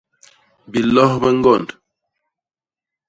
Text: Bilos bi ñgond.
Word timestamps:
Bilos 0.71 1.13
bi 1.21 1.29
ñgond. 1.37 1.67